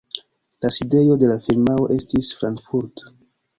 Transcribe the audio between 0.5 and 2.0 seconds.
La sidejo de la firmao